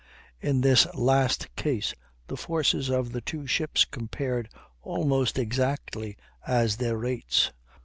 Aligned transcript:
In 0.39 0.61
this 0.61 0.87
last 0.95 1.55
case 1.55 1.93
the 2.25 2.35
forces 2.35 2.89
of 2.89 3.11
the 3.11 3.21
two 3.21 3.45
ships 3.45 3.85
compared 3.85 4.49
almost 4.81 5.37
exactly 5.37 6.17
as 6.47 6.77
their 6.77 6.97
rates. 6.97 7.51